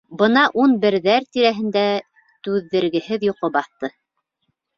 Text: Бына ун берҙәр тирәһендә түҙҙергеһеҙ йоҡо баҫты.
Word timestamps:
Бына 0.19 0.43
ун 0.61 0.71
берҙәр 0.85 1.27
тирәһендә 1.37 1.83
түҙҙергеһеҙ 2.49 3.27
йоҡо 3.31 3.53
баҫты. 3.59 3.93